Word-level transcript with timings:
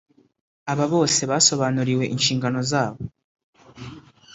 Aba 0.71 0.85
bose 0.93 1.21
basobanuriwe 1.31 2.05
inshingano 2.15 2.59
zabo 2.71 3.01